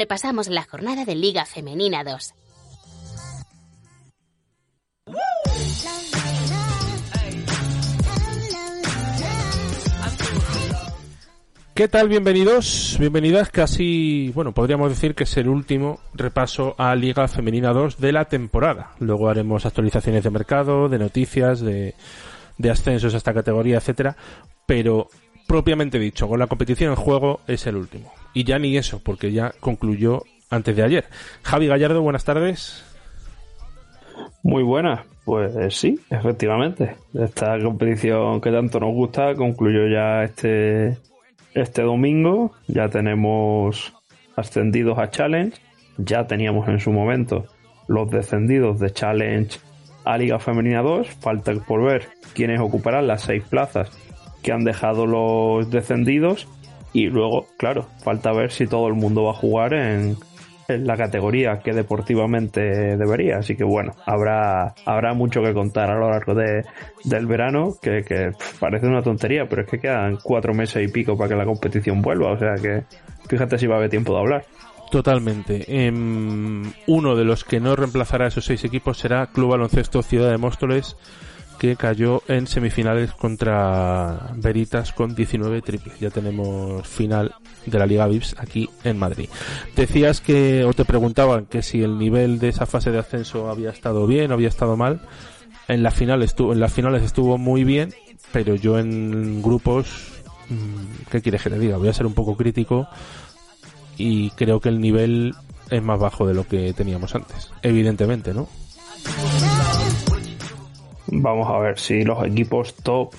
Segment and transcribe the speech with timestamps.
[0.00, 2.32] repasamos la jornada de Liga Femenina 2.
[11.74, 12.08] ¿Qué tal?
[12.08, 13.50] Bienvenidos, bienvenidas.
[13.50, 18.24] Casi, bueno, podríamos decir que es el último repaso a Liga Femenina 2 de la
[18.24, 18.92] temporada.
[19.00, 21.94] Luego haremos actualizaciones de mercado, de noticias, de,
[22.56, 24.16] de ascensos a esta categoría, etcétera.
[24.64, 25.08] Pero
[25.46, 28.10] propiamente dicho, con la competición en juego es el último.
[28.32, 31.04] Y ya ni eso, porque ya concluyó antes de ayer.
[31.42, 32.84] Javi Gallardo, buenas tardes.
[34.42, 36.96] Muy buenas, pues sí, efectivamente.
[37.14, 40.96] Esta competición que tanto nos gusta concluyó ya este,
[41.54, 42.52] este domingo.
[42.66, 43.92] Ya tenemos
[44.36, 45.56] ascendidos a Challenge.
[45.98, 47.46] Ya teníamos en su momento
[47.86, 49.58] los descendidos de Challenge
[50.04, 51.08] a Liga Femenina 2.
[51.20, 53.90] Falta por ver quiénes ocuparán las seis plazas
[54.42, 56.48] que han dejado los descendidos.
[56.92, 60.16] Y luego, claro, falta ver si todo el mundo va a jugar en,
[60.68, 62.60] en la categoría que deportivamente
[62.96, 63.38] debería.
[63.38, 66.64] Así que bueno, habrá, habrá mucho que contar a lo largo de,
[67.04, 71.16] del verano, que, que parece una tontería, pero es que quedan cuatro meses y pico
[71.16, 72.32] para que la competición vuelva.
[72.32, 72.84] O sea que
[73.28, 74.44] fíjate si va a haber tiempo de hablar.
[74.90, 75.64] Totalmente.
[75.68, 80.30] Em, uno de los que no reemplazará a esos seis equipos será Club Baloncesto Ciudad
[80.30, 80.96] de Móstoles
[81.60, 86.00] que cayó en semifinales contra Veritas con 19 triples.
[86.00, 87.34] Ya tenemos final
[87.66, 89.28] de la Liga Vips aquí en Madrid.
[89.76, 93.68] Decías que, o te preguntaban que si el nivel de esa fase de ascenso había
[93.68, 95.02] estado bien o había estado mal.
[95.68, 97.92] En la final estuvo, en las finales estuvo muy bien,
[98.32, 101.76] pero yo en grupos, mm, ¿qué quieres que te diga?
[101.76, 102.88] Voy a ser un poco crítico
[103.98, 105.34] y creo que el nivel
[105.68, 107.52] es más bajo de lo que teníamos antes.
[107.60, 108.48] Evidentemente, ¿no?
[111.12, 113.14] Vamos a ver si los equipos top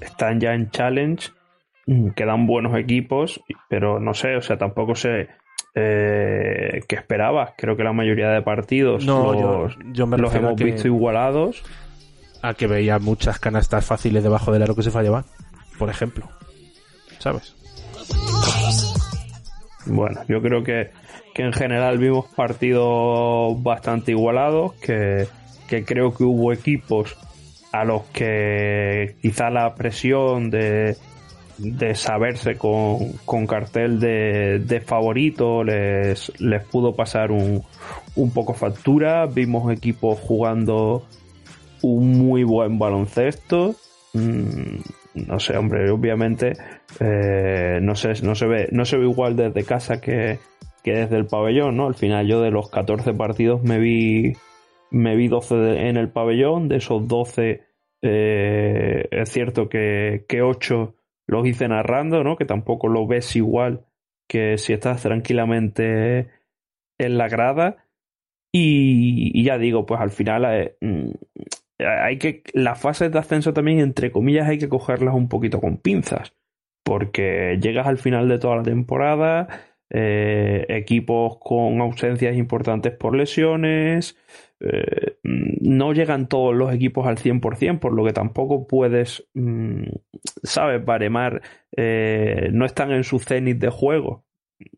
[0.00, 1.30] están ya en challenge.
[1.86, 5.28] Mm, quedan buenos equipos, pero no sé, o sea, tampoco sé
[5.74, 7.52] eh, qué esperabas.
[7.56, 11.62] Creo que la mayoría de partidos los, yo, me los hemos visto igualados.
[12.42, 15.24] A que veía muchas canastas fáciles debajo del aro que se fallaban,
[15.78, 16.28] por ejemplo.
[17.18, 17.56] ¿Sabes?
[19.86, 20.90] Bueno, yo creo que,
[21.34, 25.26] que en general vimos partidos bastante igualados, que,
[25.68, 27.16] que creo que hubo equipos
[27.74, 30.96] a los que quizá la presión de,
[31.58, 37.64] de saberse con, cartel de, favorito les, les pudo pasar un,
[38.14, 39.26] un poco factura.
[39.26, 41.04] Vimos equipos jugando
[41.82, 43.74] un muy buen baloncesto.
[44.12, 46.52] Mm, no sé, hombre, obviamente
[47.00, 50.38] eh, no, sé, no, se ve, no se ve igual desde casa que,
[50.84, 51.88] que desde el pabellón, ¿no?
[51.88, 54.34] Al final yo de los 14 partidos me vi
[54.94, 57.62] me vi 12 en el pabellón, de esos 12
[58.02, 60.94] eh, es cierto que, que 8
[61.26, 62.36] los hice narrando, ¿no?
[62.36, 63.86] Que tampoco lo ves igual
[64.28, 66.28] que si estás tranquilamente
[66.98, 67.86] en la grada.
[68.52, 71.10] Y, ya digo, pues al final eh, mm,
[71.78, 72.42] hay que.
[72.52, 76.34] Las fases de ascenso también, entre comillas, hay que cogerlas un poquito con pinzas.
[76.84, 79.48] Porque llegas al final de toda la temporada,
[79.90, 84.16] eh, equipos con ausencias importantes por lesiones,
[84.64, 89.84] eh, no llegan todos los equipos al 100%, por lo que tampoco puedes, mm,
[90.42, 91.42] sabes, baremar,
[91.76, 94.24] eh, no están en su cenit de juego.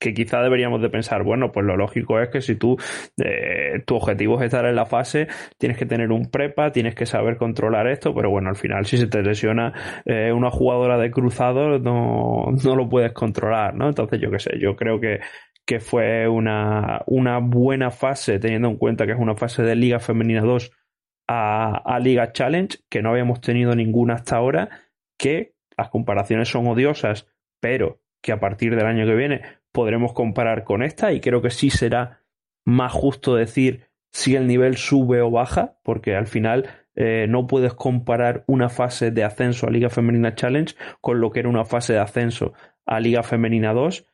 [0.00, 2.76] Que quizá deberíamos de pensar, bueno, pues lo lógico es que si tú,
[3.22, 5.28] eh, tu objetivo es estar en la fase,
[5.58, 8.96] tienes que tener un prepa, tienes que saber controlar esto, pero bueno, al final si
[8.96, 9.72] se te lesiona
[10.34, 13.88] una jugadora de cruzado, no, no lo puedes controlar, ¿no?
[13.88, 15.20] Entonces yo qué sé, yo creo que
[15.68, 20.00] que fue una, una, buena fase, teniendo en cuenta que es una fase de Liga
[20.00, 20.72] Femenina 2
[21.28, 24.70] a, Liga Challenge, que no habíamos tenido ninguna hasta ahora,
[25.18, 27.26] que las comparaciones son odiosas,
[27.60, 31.50] pero que a partir del año que viene podremos comparar con esta y creo que
[31.50, 32.22] sí será
[32.64, 37.74] más justo decir si el nivel sube o baja, porque al final eh, no puedes
[37.74, 41.92] comparar una fase de ascenso a Liga Femenina Challenge con lo que era una fase
[41.92, 42.54] de ascenso
[42.86, 44.06] a Liga Femenina 2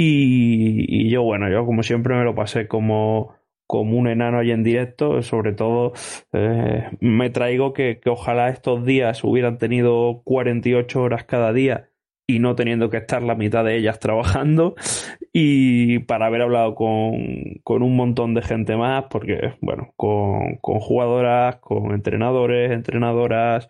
[0.00, 3.34] y, yo, bueno, yo como siempre me lo pasé como,
[3.66, 5.92] como un enano ahí en directo, sobre todo
[6.32, 11.90] eh, me traigo que, que, ojalá estos días hubieran tenido 48 horas cada día
[12.28, 14.76] y no teniendo que estar la mitad de ellas trabajando
[15.32, 20.78] y para haber hablado con, con un montón de gente más, porque bueno, con, con
[20.80, 23.68] jugadoras, con entrenadores, entrenadoras,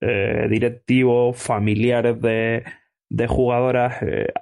[0.00, 2.64] eh, directivos, familiares de,
[3.10, 4.32] de jugadoras, eh,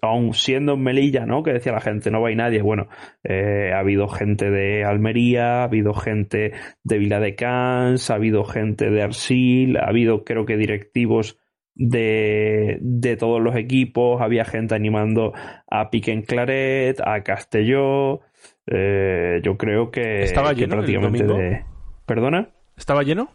[0.00, 1.42] aun, siendo en Melilla, ¿no?
[1.42, 2.62] Que decía la gente, no va a nadie.
[2.62, 2.86] Bueno,
[3.24, 6.52] eh, ha habido gente de Almería, ha habido gente
[6.84, 11.36] de Vila de Cans, ha habido gente de Arsil, ha habido creo que directivos
[11.74, 15.32] de, de todos los equipos, había gente animando
[15.68, 18.20] a Piquen Claret, a Castelló.
[18.68, 21.64] Eh, yo creo que, ¿Estaba lleno prácticamente de...
[22.06, 22.50] ¿Perdona?
[22.76, 23.30] ¿Estaba lleno?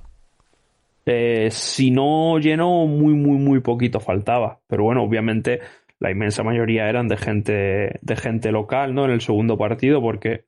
[1.09, 4.59] Eh, si no lleno, muy, muy, muy poquito faltaba.
[4.67, 5.61] Pero bueno, obviamente
[5.99, 9.05] la inmensa mayoría eran de gente, de gente local, ¿no?
[9.05, 10.45] En el segundo partido, porque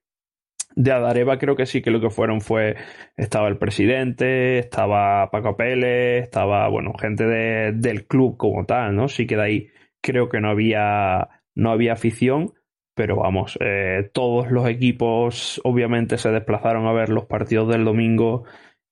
[0.75, 2.75] de Adareva creo que sí que lo que fueron fue,
[3.15, 9.07] estaba el presidente, estaba Paco Pérez, estaba, bueno, gente de, del club como tal, ¿no?
[9.07, 9.67] Sí que de ahí
[10.01, 12.53] creo que no había, no había afición,
[12.95, 18.43] pero vamos, eh, todos los equipos obviamente se desplazaron a ver los partidos del domingo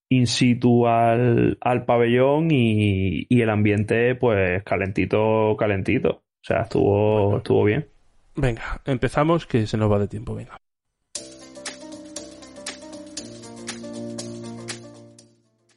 [0.10, 6.10] in situ al, al pabellón y, y, el ambiente pues calentito, calentito.
[6.10, 7.88] O sea, estuvo, estuvo bien.
[8.36, 10.58] Venga, empezamos que se nos va de tiempo, venga.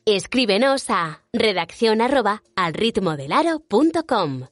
[0.07, 4.47] Escríbenos a redacción arroba al ritmo del aro.com.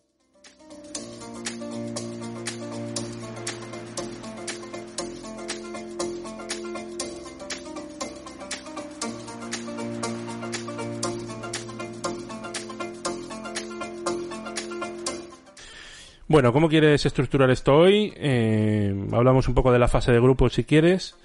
[16.29, 18.13] Bueno, ¿cómo quieres estructurar esto hoy?
[18.17, 21.17] Eh, hablamos un poco de la fase de grupos si quieres,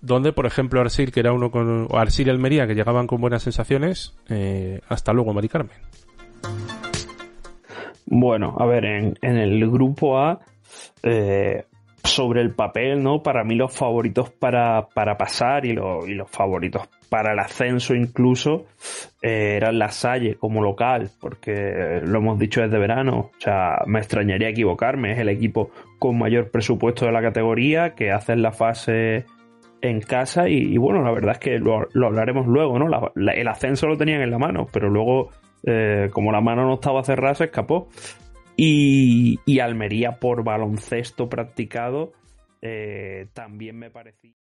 [0.00, 3.42] donde, por ejemplo, Arsil, que era uno con, Arsil y Almería, que llegaban con buenas
[3.42, 4.14] sensaciones.
[4.28, 5.76] Eh, hasta luego, Mari Carmen.
[8.06, 10.38] Bueno, a ver, en, en el grupo A,
[11.02, 11.64] eh,
[12.04, 13.24] sobre el papel, ¿no?
[13.24, 17.94] Para mí los favoritos para, para pasar y, lo, y los favoritos para el ascenso
[17.94, 18.66] incluso
[19.26, 23.98] eh, eran la Salle como local, porque lo hemos dicho desde verano, o sea, me
[23.98, 29.24] extrañaría equivocarme, es el equipo con mayor presupuesto de la categoría, que hace la fase
[29.80, 32.86] en casa y, bueno, la verdad es que lo, hablaremos luego, ¿no?
[33.14, 35.30] el ascenso lo tenían en la mano, pero luego,
[35.62, 37.88] eh, como la mano no estaba cerrada, se escapó.
[38.56, 42.12] Y, y Almería por baloncesto practicado
[42.60, 44.43] eh, también me parecía.